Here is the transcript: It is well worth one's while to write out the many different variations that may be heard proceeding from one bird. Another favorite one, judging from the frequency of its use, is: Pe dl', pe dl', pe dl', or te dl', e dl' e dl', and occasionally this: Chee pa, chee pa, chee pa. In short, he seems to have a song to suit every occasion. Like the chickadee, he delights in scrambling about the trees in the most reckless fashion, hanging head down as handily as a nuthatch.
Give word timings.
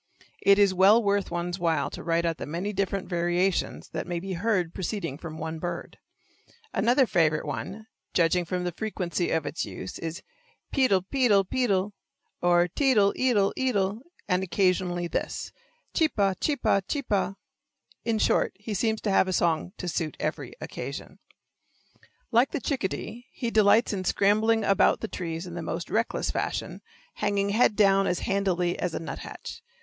It 0.41 0.57
is 0.57 0.73
well 0.73 1.03
worth 1.03 1.29
one's 1.29 1.59
while 1.59 1.91
to 1.91 2.01
write 2.01 2.25
out 2.25 2.37
the 2.39 2.47
many 2.47 2.73
different 2.73 3.07
variations 3.07 3.89
that 3.89 4.07
may 4.07 4.19
be 4.19 4.33
heard 4.33 4.73
proceeding 4.73 5.15
from 5.19 5.37
one 5.37 5.59
bird. 5.59 5.99
Another 6.73 7.05
favorite 7.05 7.45
one, 7.45 7.85
judging 8.11 8.43
from 8.43 8.63
the 8.63 8.71
frequency 8.71 9.29
of 9.29 9.45
its 9.45 9.63
use, 9.63 9.99
is: 9.99 10.23
Pe 10.71 10.87
dl', 10.87 11.01
pe 11.07 11.27
dl', 11.27 11.43
pe 11.47 11.67
dl', 11.67 11.91
or 12.41 12.67
te 12.67 12.95
dl', 12.95 13.13
e 13.15 13.31
dl' 13.31 13.53
e 13.55 13.71
dl', 13.71 13.99
and 14.27 14.41
occasionally 14.41 15.07
this: 15.07 15.51
Chee 15.93 16.07
pa, 16.07 16.33
chee 16.41 16.55
pa, 16.55 16.81
chee 16.87 17.03
pa. 17.03 17.35
In 18.03 18.17
short, 18.17 18.53
he 18.55 18.73
seems 18.73 19.01
to 19.01 19.11
have 19.11 19.27
a 19.27 19.31
song 19.33 19.71
to 19.77 19.87
suit 19.87 20.17
every 20.19 20.53
occasion. 20.59 21.19
Like 22.31 22.49
the 22.49 22.59
chickadee, 22.59 23.27
he 23.33 23.51
delights 23.51 23.93
in 23.93 24.03
scrambling 24.05 24.63
about 24.63 25.01
the 25.01 25.07
trees 25.07 25.45
in 25.45 25.53
the 25.53 25.61
most 25.61 25.91
reckless 25.91 26.31
fashion, 26.31 26.81
hanging 27.17 27.49
head 27.49 27.75
down 27.75 28.07
as 28.07 28.21
handily 28.21 28.79
as 28.79 28.95
a 28.95 28.99
nuthatch. 28.99 29.61